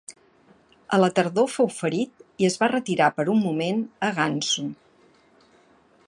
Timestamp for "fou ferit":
1.55-2.23